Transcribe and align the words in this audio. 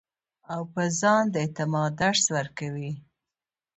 او 0.53 0.61
پۀ 0.73 0.83
ځان 0.99 1.23
د 1.33 1.35
اعتماد 1.43 1.91
درس 2.01 2.23
ورکوي- 2.37 2.91